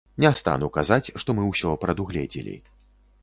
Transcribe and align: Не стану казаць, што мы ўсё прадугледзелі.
Не 0.23 0.29
стану 0.39 0.69
казаць, 0.77 1.11
што 1.23 1.35
мы 1.39 1.45
ўсё 1.51 1.75
прадугледзелі. 1.83 2.57